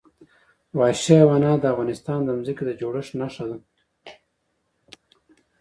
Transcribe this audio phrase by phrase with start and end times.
[0.79, 3.57] وحشي حیوانات د افغانستان د ځمکې د جوړښت نښه ده.